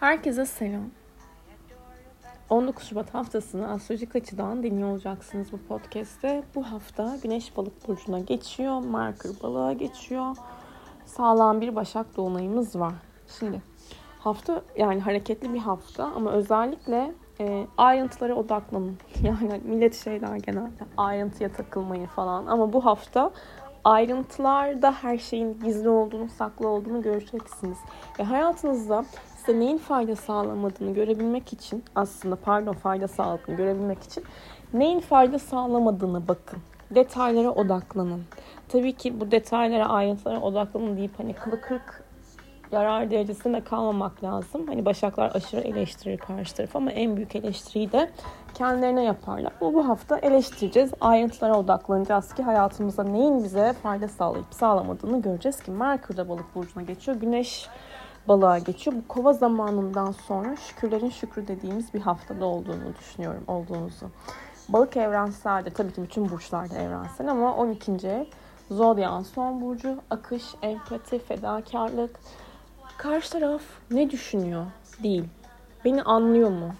[0.00, 0.90] Herkese selam.
[2.50, 6.42] 19 Şubat haftasını astrolojik açıdan dinliyor olacaksınız bu podcast'te.
[6.54, 10.36] Bu hafta Güneş Balık burcuna geçiyor, Merkür Balığa geçiyor.
[11.06, 12.92] Sağlam bir Başak dolunayımız var.
[13.38, 13.62] Şimdi
[14.18, 18.98] hafta yani hareketli bir hafta ama özellikle e, ayrıntılara odaklanın.
[19.22, 23.30] Yani millet şeyler genelde ayrıntıya takılmayı falan ama bu hafta
[23.84, 27.78] ayrıntılarda her şeyin gizli olduğunu, saklı olduğunu göreceksiniz.
[28.18, 29.04] Ve hayatınızda
[29.36, 34.24] size neyin fayda sağlamadığını görebilmek için aslında pardon fayda sağladığını görebilmek için
[34.72, 36.58] neyin fayda sağlamadığını bakın.
[36.90, 38.22] Detaylara odaklanın.
[38.68, 42.07] Tabii ki bu detaylara, ayrıntılara odaklanın deyip hani kılı kırk
[42.72, 44.66] yarar derecesinde kalmamak lazım.
[44.66, 48.10] Hani başaklar aşırı eleştirir karşı taraf ama en büyük eleştiriyi de
[48.54, 49.52] kendilerine yaparlar.
[49.60, 50.90] Bu bu hafta eleştireceğiz.
[51.00, 56.82] Ayrıntılara odaklanacağız ki hayatımızda neyin bize fayda sağlayıp sağlamadığını göreceğiz ki Merkür de balık burcuna
[56.82, 57.16] geçiyor.
[57.16, 57.68] Güneş
[58.28, 58.96] balığa geçiyor.
[58.96, 64.06] Bu kova zamanından sonra şükürlerin şükrü dediğimiz bir haftada olduğunu düşünüyorum olduğunuzu.
[64.68, 65.74] Balık evrenseldir.
[65.74, 67.92] Tabii ki bütün burçlarda evrensel ama 12.
[67.92, 68.24] ev
[68.70, 72.20] Zodyan son burcu, akış, empati, fedakarlık.
[72.98, 74.66] Karşı taraf ne düşünüyor?
[75.02, 75.24] Değil.
[75.84, 76.74] Beni anlıyor mu?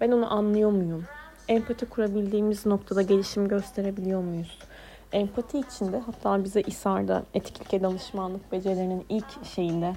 [0.00, 1.04] Ben onu anlıyor muyum?
[1.48, 4.58] Empati kurabildiğimiz noktada gelişim gösterebiliyor muyuz?
[5.12, 9.92] Empati içinde hatta bize İSAR'da etik danışmanlık becerilerinin ilk şeyinde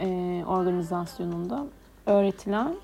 [0.00, 0.06] e,
[0.46, 1.66] organizasyonunda
[2.06, 2.74] öğretilen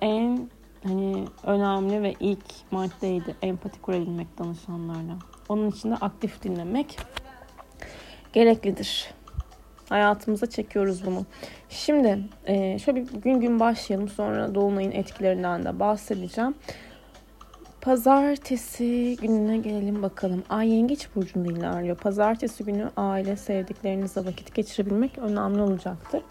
[0.00, 0.50] en
[0.82, 5.16] hani önemli ve ilk maddeydi empati kurabilmek danışanlarla.
[5.48, 6.98] Onun için de aktif dinlemek
[8.32, 9.14] gereklidir.
[9.88, 11.26] Hayatımıza çekiyoruz bunu.
[11.68, 14.08] Şimdi e, şöyle bir gün gün başlayalım.
[14.08, 16.54] Sonra Dolunay'ın etkilerinden de bahsedeceğim.
[17.80, 20.42] Pazartesi gününe gelelim bakalım.
[20.50, 21.96] Ay Yengeç Burcu'nda ilerliyor.
[21.96, 26.22] Pazartesi günü aile, sevdiklerinizle vakit geçirebilmek önemli olacaktır.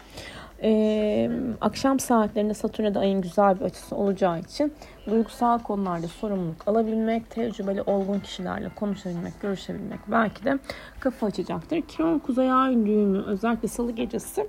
[0.62, 4.72] Ee, akşam saatlerinde Satürn'e de ayın güzel bir açısı olacağı için
[5.06, 10.58] duygusal konularda sorumluluk alabilmek, tecrübeli olgun kişilerle konuşabilmek, görüşebilmek belki de
[11.00, 11.80] kafa açacaktır.
[11.82, 14.48] Kiron Kuzey Ay düğümü özellikle salı gecesi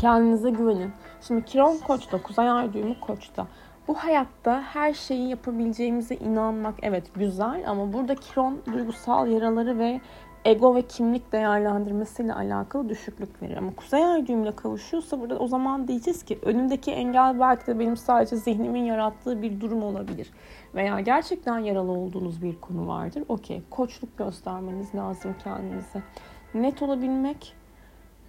[0.00, 0.92] kendinize güvenin.
[1.20, 3.46] Şimdi Kiron Koç'ta, Kuzey Ay düğümü Koç'ta.
[3.88, 10.00] Bu hayatta her şeyi yapabileceğimize inanmak evet güzel ama burada Kiron duygusal yaraları ve
[10.46, 13.56] ego ve kimlik değerlendirmesiyle alakalı düşüklük verir.
[13.56, 17.96] Ama kuzey ay düğümüyle kavuşuyorsa burada o zaman diyeceğiz ki önümdeki engel belki de benim
[17.96, 20.30] sadece zihnimin yarattığı bir durum olabilir.
[20.74, 23.24] Veya gerçekten yaralı olduğunuz bir konu vardır.
[23.28, 26.02] Okey koçluk göstermeniz lazım kendinize.
[26.54, 27.54] Net olabilmek,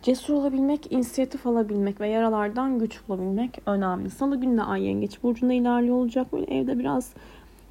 [0.02, 4.10] cesur olabilmek, inisiyatif alabilmek ve yaralardan güç bulabilmek önemli.
[4.10, 6.34] Salı günü de ay yengeç burcunda ilerliyor olacak.
[6.34, 7.14] Böyle evde biraz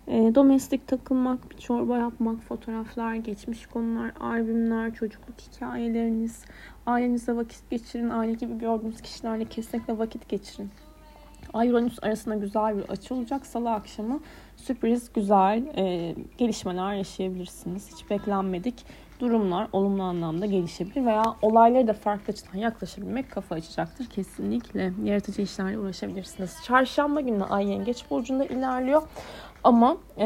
[0.09, 6.45] e, domestik takılmak, bir çorba yapmak, fotoğraflar, geçmiş konular, albümler, çocukluk hikayeleriniz,
[6.87, 10.71] ailenizle vakit geçirin, aile gibi gördüğünüz kişilerle kesinlikle vakit geçirin.
[11.53, 13.47] Ay Uranüs arasında güzel bir açı olacak.
[13.47, 14.21] Salı akşamı
[14.57, 17.91] sürpriz, güzel e, gelişmeler yaşayabilirsiniz.
[17.93, 18.85] Hiç beklenmedik
[19.21, 24.07] durumlar olumlu anlamda gelişebilir veya olayları da farklı açıdan yaklaşabilmek kafa açacaktır.
[24.07, 26.57] Kesinlikle yaratıcı işlerle uğraşabilirsiniz.
[26.65, 29.03] Çarşamba günü Ay Yengeç Burcu'nda ilerliyor.
[29.65, 30.25] Ama e,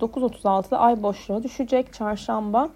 [0.00, 2.68] 9.36'da ay boşluğa düşecek çarşamba.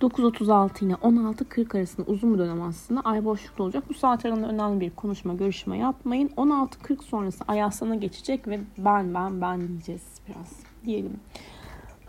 [0.00, 3.84] 9.36 ile 16.40 arasında uzun bir dönem aslında ay boşlukta olacak.
[3.88, 6.28] Bu saat aralığında önemli bir konuşma, görüşme yapmayın.
[6.28, 10.52] 16.40 sonrası ay aslana geçecek ve ben ben ben diyeceğiz biraz
[10.84, 11.20] diyelim.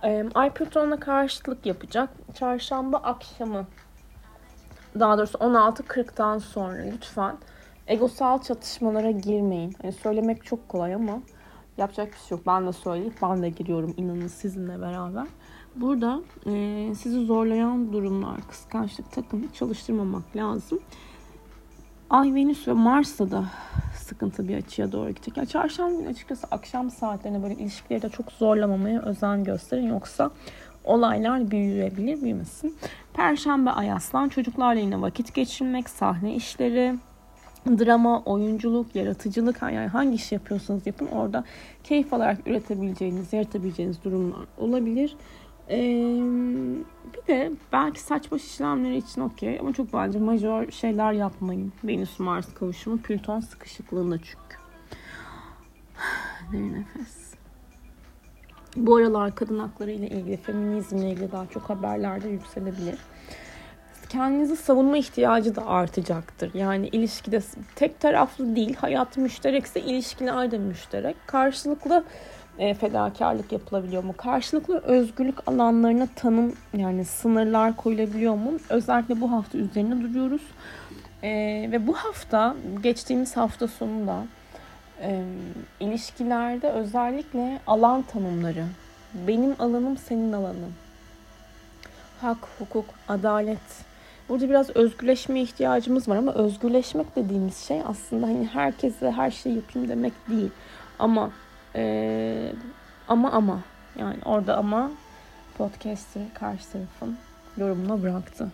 [0.04, 2.10] E, ay Plüton'la karşıtlık yapacak.
[2.34, 3.66] Çarşamba akşamı
[5.00, 7.36] daha doğrusu 16.40'tan sonra lütfen
[7.88, 9.76] egosal çatışmalara girmeyin.
[9.82, 11.20] Hani söylemek çok kolay ama
[11.78, 12.48] Yapacak bir şey yok.
[12.48, 15.28] Ben de söyleyip ben de giriyorum inanın sizinle beraber.
[15.76, 20.80] Burada e, sizi zorlayan durumlar, kıskançlık, takım çalıştırmamak lazım.
[22.10, 23.46] Ay, Venüs ve Mars'ta da
[23.96, 25.38] sıkıntı bir açıya doğru gidecek.
[25.38, 29.88] Yani çarşamba günü açıkçası akşam saatlerine böyle ilişkileri de çok zorlamamaya özen gösterin.
[29.88, 30.32] Yoksa
[30.84, 32.78] olaylar büyüyebilir, büyümesin.
[33.14, 36.96] Perşembe ay aslan çocuklarla yine vakit geçirmek, sahne işleri,
[37.68, 41.44] drama, oyunculuk, yaratıcılık yani hangi iş yapıyorsanız yapın orada
[41.84, 45.16] keyif alarak üretebileceğiniz, yaratabileceğiniz durumlar olabilir.
[45.70, 45.78] Ee,
[47.14, 51.74] bir de belki saç baş işlemleri için okey ama çok bence major şeyler yapmayın.
[51.84, 54.62] Venüs Mars kavuşumu Plüton sıkışıklığında çünkü.
[56.54, 57.34] Ne nefes.
[58.76, 62.96] Bu aralar kadın hakları ile ilgili, feminizmle ilgili daha çok haberlerde yükselebilir
[64.12, 66.54] kendinizi savunma ihtiyacı da artacaktır.
[66.54, 67.42] Yani ilişkide
[67.76, 71.16] tek taraflı değil, hayat müşterekse ilişkiler de müşterek.
[71.28, 72.04] Karşılıklı
[72.60, 74.14] e, fedakarlık yapılabiliyor mu?
[74.18, 78.52] Karşılıklı özgürlük alanlarına tanım yani sınırlar koyulabiliyor mu?
[78.70, 80.42] Özellikle bu hafta üzerine duruyoruz.
[81.24, 84.26] Ee, ve bu hafta, geçtiğimiz hafta sonunda
[85.02, 85.24] e,
[85.80, 88.66] ilişkilerde özellikle alan tanımları,
[89.28, 90.74] benim alanım senin alanın,
[92.22, 93.91] hak, hukuk, adalet.
[94.30, 99.90] Burada biraz özgürleşme ihtiyacımız var ama özgürleşmek dediğimiz şey aslında hani herkese her şeyi yapayım
[99.90, 100.50] demek değil.
[101.00, 101.32] Ama
[101.76, 102.54] e,
[103.08, 103.60] ama ama
[104.00, 104.92] yani orada ama
[105.58, 107.18] podcast'ı karşı tarafın
[107.58, 108.52] yorumuna bıraktı.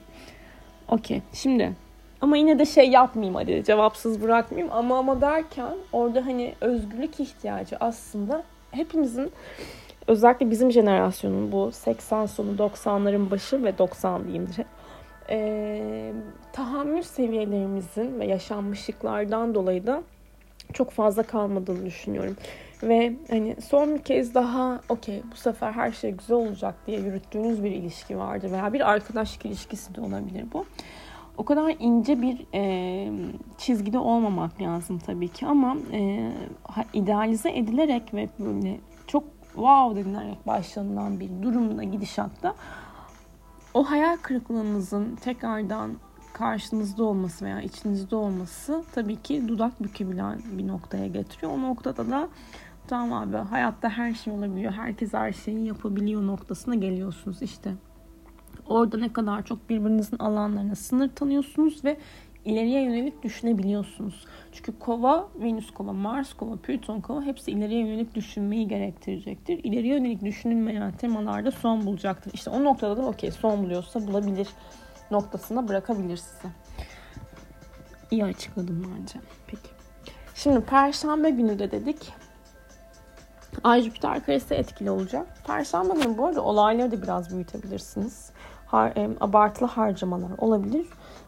[0.87, 1.21] Okey.
[1.33, 1.73] Şimdi
[2.21, 7.77] ama yine de şey yapmayayım hadi cevapsız bırakmayayım ama ama derken orada hani özgürlük ihtiyacı
[7.79, 9.31] aslında hepimizin
[10.07, 14.69] özellikle bizim jenerasyonun bu 80 sonu 90'ların başı ve 90 diyeyim direkt
[15.29, 16.13] e,
[16.53, 20.03] tahammül seviyelerimizin ve yaşanmışlıklardan dolayı da
[20.73, 22.35] çok fazla kalmadığını düşünüyorum.
[22.83, 27.63] Ve hani son bir kez daha okey bu sefer her şey güzel olacak diye yürüttüğünüz
[27.63, 30.65] bir ilişki vardır veya bir arkadaşlık ilişkisi de olabilir bu.
[31.37, 33.11] O kadar ince bir e,
[33.57, 36.31] çizgide olmamak lazım tabii ki ama e,
[36.93, 38.77] idealize edilerek ve böyle
[39.07, 42.55] çok wow denilerek başlanılan bir durumda gidişatta
[43.77, 45.91] o hayal kırıklığınızın tekrardan
[46.33, 51.51] karşınızda olması veya içinizde olması tabii ki dudak bükebilen bir noktaya getiriyor.
[51.51, 52.29] O noktada da
[52.87, 54.71] tamam abi hayatta her şey olabiliyor.
[54.71, 57.73] Herkes her şeyi yapabiliyor noktasına geliyorsunuz işte.
[58.65, 61.97] Orada ne kadar çok birbirinizin alanlarına sınır tanıyorsunuz ve
[62.45, 64.25] ileriye yönelik düşünebiliyorsunuz.
[64.51, 69.63] Çünkü kova, Venüs kova, Mars kova, Plüton kova hepsi ileriye yönelik düşünmeyi gerektirecektir.
[69.63, 72.33] İleriye yönelik düşünülmeyen temalarda son bulacaktır.
[72.33, 74.47] İşte o noktada da okey son buluyorsa bulabilir
[75.11, 76.53] noktasına bırakabilir sizi.
[78.11, 79.19] İyi açıkladım bence.
[79.47, 79.69] Peki.
[80.35, 82.13] Şimdi Perşembe günü de dedik.
[83.63, 85.27] Ay Jüpiter karesi etkili olacak.
[85.47, 88.31] Perşembe günü bu arada olayları da biraz büyütebilirsiniz.
[88.65, 90.87] Har, e, abartılı harcamalar olabilir.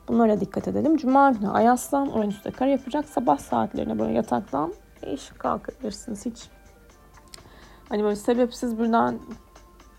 [0.10, 0.98] Bunlara dikkat edelim.
[0.98, 3.06] Cuma günü Ay Aslan Uranüs'te kare yapacak.
[3.06, 4.74] Sabah saatlerine böyle yataktan
[5.06, 6.26] değişik kalkabilirsiniz.
[6.26, 6.50] Hiç
[7.90, 9.20] hani böyle sebepsiz birden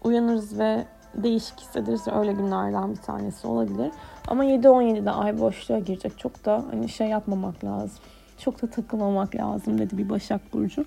[0.05, 2.09] uyanırız ve değişik hissederiz.
[2.09, 3.93] Öyle günlerden bir tanesi olabilir.
[4.29, 6.19] Ama 7-17'de ay boşluğa girecek.
[6.19, 7.99] Çok da hani şey yapmamak lazım.
[8.39, 10.85] Çok da takılmamak lazım dedi bir Başak Burcu.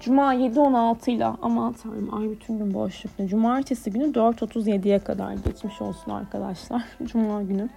[0.00, 3.26] Cuma 7-16 ile aman tanrım ay bütün gün boşlukta.
[3.26, 6.84] Cumartesi günü 4.37'ye kadar geçmiş olsun arkadaşlar.
[7.04, 7.68] Cuma günü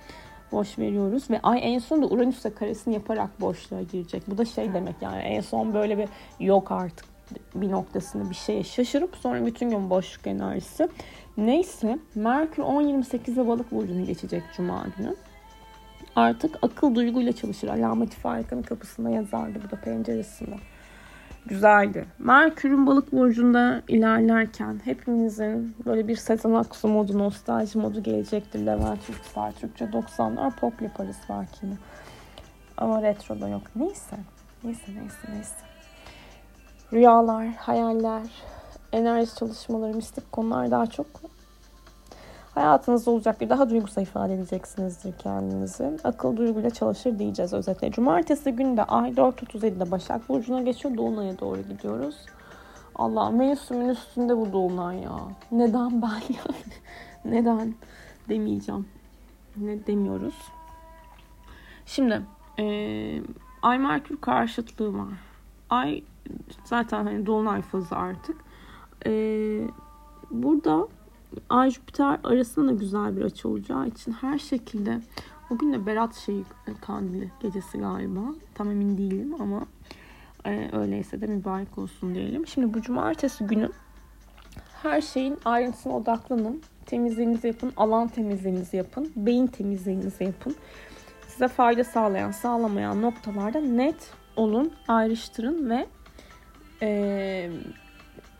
[0.52, 4.24] boş veriyoruz ve ay en son da Uranüs'te karesini yaparak boşluğa girecek.
[4.28, 6.10] Bu da şey demek yani en son böyle bir
[6.40, 7.06] yok artık
[7.56, 10.90] bir noktasında bir şeye şaşırıp sonra bütün gün boşluk enerjisi.
[11.38, 15.16] Neyse Merkür 10.28'e balık burcunu geçecek Cuma günü.
[16.16, 17.68] Artık akıl duyguyla çalışır.
[17.68, 20.56] Alameti farikının kapısında yazardı bu da penceresinde
[21.52, 22.06] güzeldi.
[22.20, 28.60] Merkür'ün balık burcunda ilerlerken hepimizin böyle bir Sezen Aksu modu, nostalji modu gelecektir.
[28.66, 31.68] Levent Yüksel, Türkçe 90'lar pop yaparız belki.
[32.78, 33.62] Ama retroda yok.
[33.76, 34.16] Neyse.
[34.64, 35.56] Neyse neyse neyse.
[36.94, 38.28] Rüyalar, hayaller,
[38.92, 41.08] enerji çalışmaları, mistik konular daha çok
[42.56, 45.98] hayatınızda olacak bir daha duygusal ifade edeceksinizdir kendinizi.
[46.04, 47.92] Akıl duyguyla çalışır diyeceğiz özetle.
[47.92, 50.98] Cumartesi günü de ay 4.37'de Başak Burcu'na geçiyor.
[50.98, 52.16] Dolunay'a doğru gidiyoruz.
[52.96, 55.20] Allah Venüs'ümün üstünde bu Dolunay ya.
[55.52, 56.62] Neden ben yani?
[57.26, 57.76] Neden
[58.30, 58.88] demeyeceğim.
[59.58, 60.36] Ne demiyoruz.
[61.86, 62.22] Şimdi
[62.60, 62.66] e,
[63.62, 65.14] Ay Merkür karşıtlığı var.
[65.70, 66.04] Ay
[66.64, 68.36] zaten hani Dolunay fazı artık.
[69.06, 69.12] E,
[70.32, 70.88] burada
[71.50, 75.02] Ay Jüpiter arasında da güzel bir açı olacağı için her şekilde
[75.50, 76.44] bugün de Berat şeyi
[76.82, 78.22] kandili gecesi galiba.
[78.56, 79.66] Tam emin değilim ama
[80.46, 82.48] e, öyleyse de mübarek olsun diyelim.
[82.48, 83.70] Şimdi bu cumartesi günü
[84.84, 86.62] her şeyin ayrıntısına odaklanın.
[86.86, 90.56] Temizliğinizi yapın, alan temizliğinizi yapın, beyin temizliğinizi yapın.
[91.28, 95.88] Size fayda sağlayan, sağlamayan noktalarda net olun, ayrıştırın ve
[96.82, 97.50] e,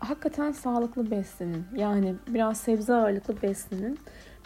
[0.02, 1.64] hakikaten sağlıklı beslenin.
[1.76, 3.98] Yani biraz sebze ağırlıklı beslenin.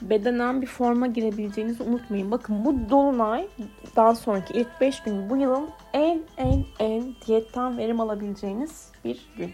[0.03, 2.31] Bedenen bir forma girebileceğinizi unutmayın.
[2.31, 8.91] Bakın bu dolunaydan sonraki ilk 5 gün bu yılın en en en diyetten verim alabileceğiniz
[9.05, 9.51] bir gün.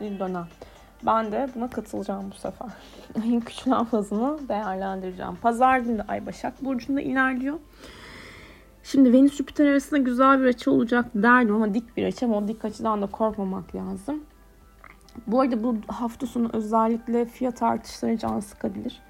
[0.00, 0.46] Bir dönem.
[1.06, 2.68] Ben de buna katılacağım bu sefer.
[3.22, 5.36] Ayın küçülen fazını değerlendireceğim.
[5.42, 7.58] Pazar günü Ay Başak Burcu'nda ilerliyor.
[8.82, 12.48] Şimdi Venüs Jüpiter arasında güzel bir açı olacak derdim ama dik bir açı ama o
[12.48, 14.22] dik açıdan da korkmamak lazım.
[15.26, 19.02] Bu arada bu hafta sonu özellikle fiyat artışları can sıkabilir.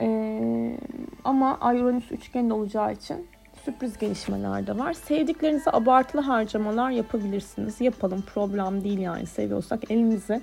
[0.00, 0.78] Ee,
[1.24, 3.26] ama Ay Uranüs üçgende olacağı için
[3.64, 4.92] sürpriz gelişmeler de var.
[4.92, 7.80] Sevdiklerinize abartılı harcamalar yapabilirsiniz.
[7.80, 10.40] Yapalım problem değil yani seviyorsak elimizi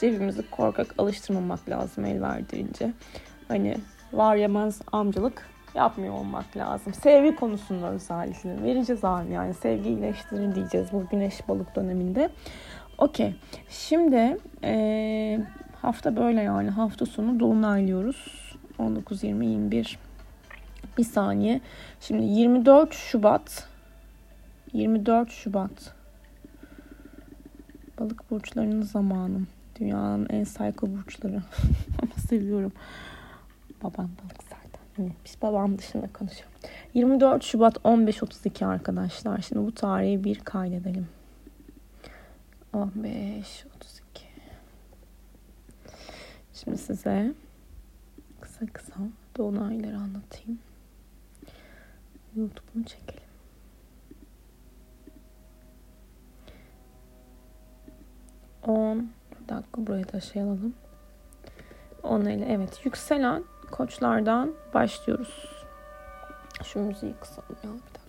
[0.00, 2.92] cebimizi korkak alıştırmamak lazım el verdiğince.
[3.48, 3.76] Hani
[4.12, 6.94] var yemez amcalık yapmıyor olmak lazım.
[6.94, 12.30] Sevgi konusunda özellikle vereceğiz abi yani sevgi iyileştirir diyeceğiz bu güneş balık döneminde.
[13.00, 13.34] Okey.
[13.68, 15.40] Şimdi e,
[15.82, 18.54] hafta böyle yani hafta sonu dolunaylıyoruz.
[18.78, 19.98] 19, 20, 21
[20.98, 21.60] bir saniye.
[22.00, 23.68] Şimdi 24 Şubat
[24.72, 25.94] 24 Şubat
[27.98, 29.40] Balık burçlarının zamanı.
[29.80, 31.42] Dünyanın en sayko burçları.
[32.02, 32.72] Ama seviyorum.
[33.82, 34.80] Babam balık zaten.
[34.98, 36.52] Yine biz babam dışında konuşuyorum.
[36.94, 39.40] 24 Şubat 15.32 arkadaşlar.
[39.40, 41.06] Şimdi bu tarihi bir kaydedelim.
[42.74, 43.60] 15.32
[46.52, 47.34] Şimdi size
[48.40, 48.94] kısa kısa
[49.36, 50.58] dolunayları anlatayım.
[52.36, 53.30] YouTube'unu çekelim.
[58.62, 59.10] On
[59.40, 60.74] bir dakika buraya taşıyalım.
[62.02, 65.48] On ile evet yükselen koçlardan başlıyoruz.
[66.64, 67.99] Şu müziği kısalım ya bir dakika.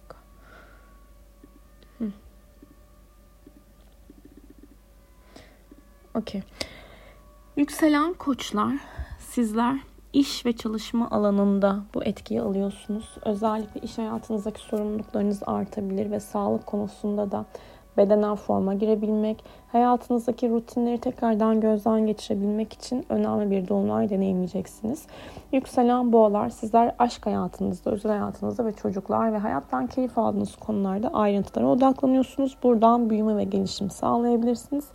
[6.15, 6.41] Okey.
[7.57, 8.73] Yükselen koçlar
[9.19, 9.77] sizler
[10.13, 13.17] iş ve çalışma alanında bu etkiyi alıyorsunuz.
[13.25, 17.45] Özellikle iş hayatınızdaki sorumluluklarınız artabilir ve sağlık konusunda da
[17.97, 25.05] bedenen forma girebilmek, hayatınızdaki rutinleri tekrardan gözden geçirebilmek için önemli bir dolunay deneyimleyeceksiniz.
[25.51, 31.67] Yükselen boğalar sizler aşk hayatınızda, özel hayatınızda ve çocuklar ve hayattan keyif aldığınız konularda ayrıntılara
[31.67, 32.57] odaklanıyorsunuz.
[32.63, 34.85] Buradan büyüme ve gelişim sağlayabilirsiniz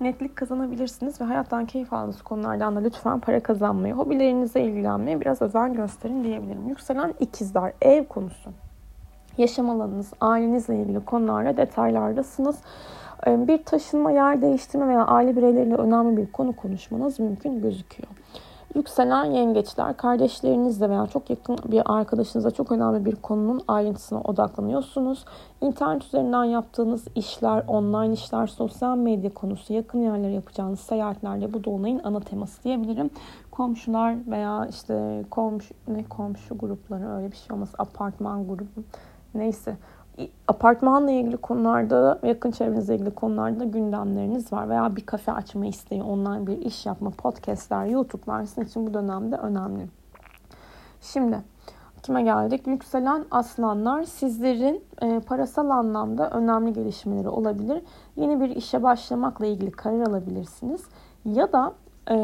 [0.00, 5.74] netlik kazanabilirsiniz ve hayattan keyif aldığınız konulardan da lütfen para kazanmayı, hobilerinize ilgilenmeye biraz özen
[5.74, 6.68] gösterin diyebilirim.
[6.68, 8.50] Yükselen ikizler, ev konusu.
[9.38, 12.58] Yaşam alanınız, ailenizle ilgili konularda detaylardasınız.
[13.26, 18.08] Ee, bir taşınma, yer değiştirme veya aile bireyleriyle önemli bir konu konuşmanız mümkün gözüküyor.
[18.74, 25.24] Yükselen yengeçler kardeşlerinizle veya çok yakın bir arkadaşınızla çok önemli bir konunun ayrıntısına odaklanıyorsunuz.
[25.60, 32.00] İnternet üzerinden yaptığınız işler, online işler, sosyal medya konusu, yakın yerlere yapacağınız seyahatlerde bu dolunayın
[32.04, 33.10] ana teması diyebilirim.
[33.50, 37.68] Komşular veya işte komşu, ne komşu grupları öyle bir şey olmaz.
[37.78, 38.84] Apartman grubu
[39.34, 39.76] neyse
[40.48, 46.46] apartmanla ilgili konularda yakın çevrenizle ilgili konularda gündemleriniz var veya bir kafe açma isteği, online
[46.46, 49.86] bir iş yapma, podcastler, YouTube'lar sizin için bu dönemde önemli.
[51.00, 51.38] Şimdi
[52.02, 52.66] kime geldik?
[52.66, 57.82] Yükselen aslanlar sizlerin e, parasal anlamda önemli gelişmeleri olabilir.
[58.16, 60.84] Yeni bir işe başlamakla ilgili karar alabilirsiniz.
[61.24, 61.72] Ya da
[62.10, 62.16] e,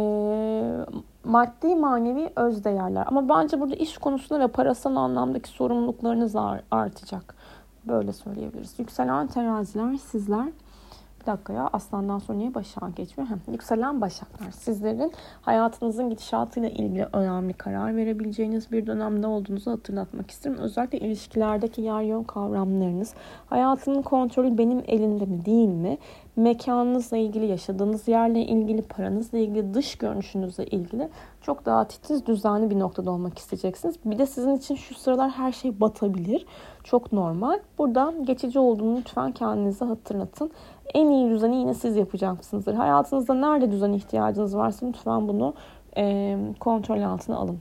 [1.25, 3.05] maddi manevi öz değerler.
[3.07, 6.37] Ama bence burada iş konusunda ve parasal anlamdaki sorumluluklarınız
[6.71, 7.35] artacak.
[7.89, 8.75] Böyle söyleyebiliriz.
[8.79, 10.49] Yükselen teraziler sizler
[11.27, 13.31] bir dakika ya aslandan sonra niye başağa geçmiyor?
[13.31, 15.13] Hem, yükselen başaklar sizlerin
[15.43, 20.59] hayatınızın gidişatıyla ilgili önemli karar verebileceğiniz bir dönemde olduğunuzu hatırlatmak isterim.
[20.59, 23.15] Özellikle ilişkilerdeki yer yön kavramlarınız,
[23.47, 25.99] hayatının kontrolü benim elimde mi değil mi?
[26.37, 31.09] Mekanınızla ilgili, yaşadığınız yerle ilgili, paranızla ilgili, dış görünüşünüzle ilgili
[31.45, 33.97] çok daha titiz, düzenli bir noktada olmak isteyeceksiniz.
[34.05, 36.47] Bir de sizin için şu sıralar her şey batabilir.
[36.85, 37.59] Çok normal.
[37.79, 40.51] Burada geçici olduğunu lütfen kendinize hatırlatın.
[40.95, 42.75] En iyi düzeni yine siz yapacaksınızdır.
[42.75, 45.55] Hayatınızda nerede düzen ihtiyacınız varsa lütfen bunu
[45.97, 47.59] e, kontrol altına alın.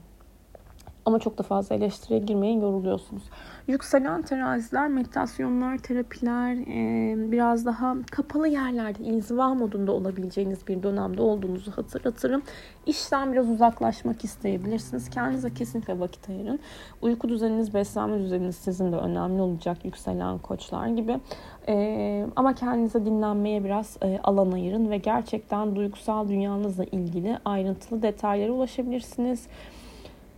[1.06, 3.22] Ama çok da fazla eleştiriye girmeyin yoruluyorsunuz.
[3.66, 11.72] Yükselen teraziler, meditasyonlar, terapiler, e, biraz daha kapalı yerlerde inziva modunda olabileceğiniz bir dönemde olduğunuzu
[11.72, 12.42] hatırlatırım.
[12.86, 15.10] İşten biraz uzaklaşmak isteyebilirsiniz.
[15.10, 16.58] Kendinize kesinlikle vakit ayırın.
[17.02, 21.20] Uyku düzeniniz, beslenme düzeniniz sizin de önemli olacak yükselen koçlar gibi.
[21.68, 28.52] E, ama kendinize dinlenmeye biraz e, alan ayırın ve gerçekten duygusal dünyanızla ilgili ayrıntılı detaylara
[28.52, 29.48] ulaşabilirsiniz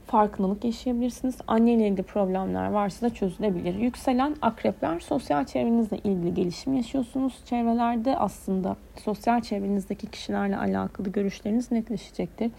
[0.06, 1.36] farkındalık yaşayabilirsiniz.
[1.46, 3.75] Anneyle ilgili problemler varsa da çözülebilir.
[3.75, 7.34] Yükselen akrepler sosyal çevrenizle ilgili gelişim yaşıyorsunuz.
[7.44, 12.50] Çevrelerde aslında sosyal çevrenizdeki kişilerle alakalı görüşleriniz netleşecektir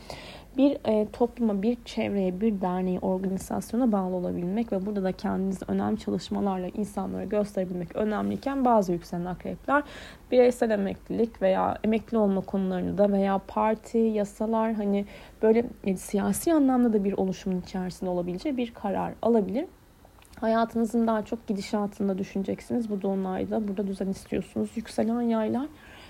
[0.57, 5.99] bir e, topluma, bir çevreye, bir derneğe, organizasyona bağlı olabilmek ve burada da kendinizi önemli
[5.99, 9.83] çalışmalarla insanlara gösterebilmek önemliyken bazı yükselen akrepler
[10.31, 15.05] bireysel emeklilik veya emekli olma konularında veya parti, yasalar hani
[15.41, 19.65] böyle e, siyasi anlamda da bir oluşumun içerisinde olabileceği bir karar alabilir.
[20.39, 22.89] Hayatınızın daha çok gidişatında düşüneceksiniz.
[22.89, 24.69] Bu dolunayda burada düzen istiyorsunuz.
[24.75, 25.67] Yükselen yaylar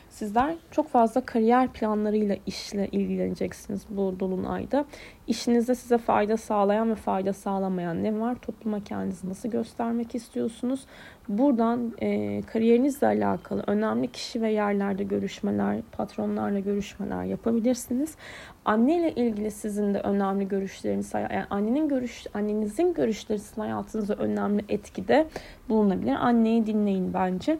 [0.10, 4.86] Sizler çok fazla kariyer planlarıyla işle ilgileneceksiniz bu dolunayda.
[5.28, 8.36] İşinizde size fayda sağlayan ve fayda sağlamayan ne var?
[8.36, 10.86] Topluma kendinizi nasıl göstermek istiyorsunuz?
[11.30, 18.16] Buradan e, kariyerinizle alakalı önemli kişi ve yerlerde görüşmeler, patronlarla görüşmeler yapabilirsiniz.
[18.66, 24.66] Anne ile ilgili sizin de önemli görüşleriniz, yani annenin görüş, annenizin görüşleri sizin hayatınızda önemli
[24.70, 25.28] etkide
[25.70, 26.12] bulunabilir.
[26.12, 27.58] Anneyi dinleyin bence.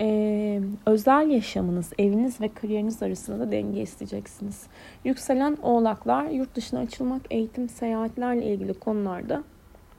[0.00, 4.62] Ee, özel yaşamınız, eviniz ve kariyeriniz arasında da denge isteyeceksiniz.
[5.04, 9.44] Yükselen oğlaklar yurt dışına açılmak, eğitim, seyahatlerle ilgili konularda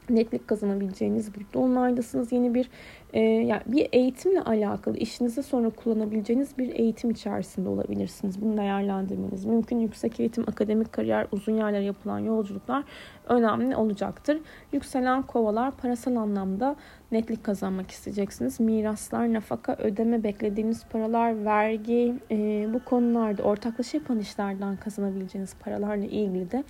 [0.10, 2.31] netlik kazanabileceğiniz bir dolunay'dasınız.
[2.31, 2.70] Yeni bir
[3.13, 8.41] e, yani bir eğitimle alakalı işinize sonra kullanabileceğiniz bir eğitim içerisinde olabilirsiniz.
[8.41, 9.80] Bunu değerlendirmeniz mümkün.
[9.80, 12.84] Yüksek eğitim, akademik kariyer, uzun yerlere yapılan yolculuklar
[13.30, 14.38] önemli olacaktır.
[14.72, 16.75] Yükselen kovalar parasal anlamda
[17.12, 18.60] netlik kazanmak isteyeceksiniz.
[18.60, 26.51] Miraslar, nafaka, ödeme, beklediğiniz paralar, vergi e, bu konularda ortaklaşa yapan işlerden kazanabileceğiniz paralarla ilgili
[26.51, 26.63] de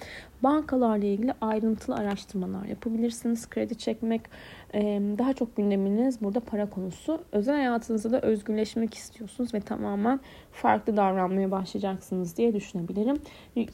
[0.43, 3.49] bankalarla ilgili ayrıntılı araştırmalar yapabilirsiniz.
[3.49, 4.21] Kredi çekmek
[5.17, 7.21] daha çok gündeminiz burada para konusu.
[7.31, 10.19] Özel hayatınızda da özgürleşmek istiyorsunuz ve tamamen
[10.51, 13.17] farklı davranmaya başlayacaksınız diye düşünebilirim.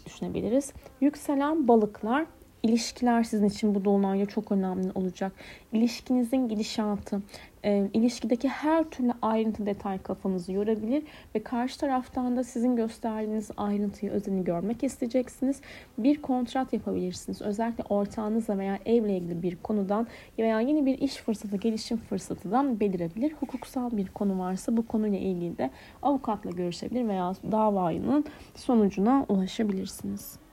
[0.05, 0.73] Düşünebiliriz.
[1.01, 2.25] Yükselen balıklar
[2.63, 5.31] İlişkiler sizin için bu dolunayda çok önemli olacak.
[5.73, 7.21] İlişkinizin gidişatı,
[7.65, 11.03] e, ilişkideki her türlü ayrıntı detay kafanızı yorabilir
[11.35, 15.61] ve karşı taraftan da sizin gösterdiğiniz ayrıntıyı, özeni görmek isteyeceksiniz.
[15.97, 17.41] Bir kontrat yapabilirsiniz.
[17.41, 20.07] Özellikle ortağınızla veya evle ilgili bir konudan
[20.39, 23.33] veya yeni bir iş fırsatı, gelişim fırsatıdan belirebilir.
[23.39, 25.69] Hukuksal bir konu varsa bu konuyla ilgili de
[26.01, 30.46] avukatla görüşebilir veya davanın sonucuna ulaşabilirsiniz.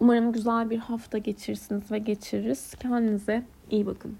[0.00, 2.74] Umarım güzel bir hafta geçirirsiniz ve geçiririz.
[2.74, 4.16] Kendinize iyi bakın.